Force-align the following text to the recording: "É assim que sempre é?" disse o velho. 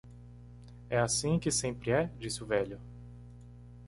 "É 0.89 0.97
assim 0.97 1.37
que 1.37 1.51
sempre 1.51 1.91
é?" 1.91 2.09
disse 2.17 2.41
o 2.41 2.45
velho. 2.47 2.81